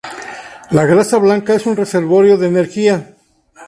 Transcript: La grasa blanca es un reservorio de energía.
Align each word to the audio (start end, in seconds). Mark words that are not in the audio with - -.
La 0.71 0.87
grasa 0.87 1.19
blanca 1.19 1.53
es 1.53 1.67
un 1.67 1.77
reservorio 1.77 2.35
de 2.35 2.47
energía. 2.47 3.15